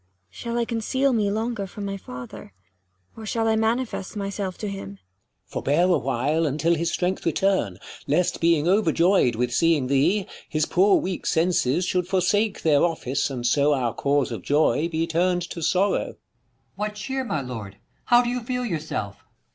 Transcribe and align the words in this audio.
100 0.31 0.35
Shall 0.35 0.57
I 0.57 0.65
conceal 0.65 1.13
me 1.13 1.29
longer 1.29 1.67
from 1.67 1.85
my 1.85 1.95
father? 1.95 2.53
Or 3.15 3.23
shall 3.23 3.47
I 3.47 3.55
manifest 3.55 4.15
myself 4.15 4.57
to 4.57 4.67
him? 4.67 4.95
King. 4.95 4.99
Forbear 5.45 5.83
a 5.83 5.97
while, 5.99 6.47
until 6.47 6.73
his 6.73 6.91
strength 6.91 7.23
return, 7.23 7.77
Lest 8.07 8.41
being 8.41 8.67
over 8.67 8.91
joy'd 8.91 9.35
with 9.35 9.53
seeing 9.53 9.85
thee, 9.85 10.25
His 10.49 10.65
poor 10.65 10.95
weak 10.99 11.27
senses 11.27 11.85
should 11.85 12.07
forsake 12.07 12.63
their 12.63 12.83
office, 12.83 13.29
105 13.29 13.35
And 13.37 13.45
so 13.45 13.73
our 13.75 13.93
cause 13.93 14.31
of 14.31 14.41
joy 14.41 14.89
be 14.89 15.05
turned 15.05 15.43
to 15.43 15.61
sorrow, 15.61 16.13
Per. 16.13 16.17
What 16.77 16.95
cheer, 16.95 17.23
my 17.23 17.41
lord? 17.41 17.77
how 18.05 18.23
do 18.23 18.29
you 18.31 18.39
feel 18.41 18.65
yourself 18.65 19.23